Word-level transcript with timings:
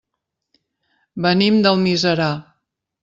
Venim 1.27 1.59
d'Almiserà. 1.67 2.31